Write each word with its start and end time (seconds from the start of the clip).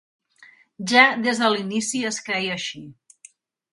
Ja 0.93 1.03
des 1.27 1.41
de 1.43 1.51
l'inici 1.55 2.03
es 2.13 2.21
creia 2.31 2.57
així. 2.57 2.83